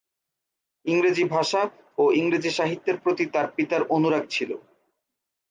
[0.85, 1.61] ইংরেজি ভাষা
[1.97, 4.51] ও ইংরেজি সাহিত্যের প্রতি তার পিতার অনুরাগ ছিল।